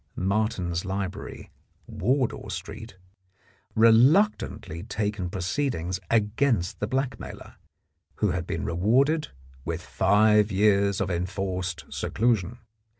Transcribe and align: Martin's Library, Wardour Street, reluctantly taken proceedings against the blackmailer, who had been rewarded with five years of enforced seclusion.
Martin's 0.15 0.83
Library, 0.83 1.51
Wardour 1.85 2.49
Street, 2.49 2.97
reluctantly 3.75 4.81
taken 4.81 5.29
proceedings 5.29 5.99
against 6.09 6.79
the 6.79 6.87
blackmailer, 6.87 7.57
who 8.15 8.31
had 8.31 8.47
been 8.47 8.65
rewarded 8.65 9.27
with 9.63 9.83
five 9.83 10.51
years 10.51 11.01
of 11.01 11.11
enforced 11.11 11.85
seclusion. 11.91 12.57